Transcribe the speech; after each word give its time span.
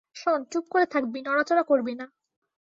শোন, 0.15 0.39
চুপ 0.51 0.65
করে 0.69 0.85
থাকবি 0.85 1.19
নড়াচড়া 1.21 1.63
করবি 1.63 1.93
না। 1.95 2.05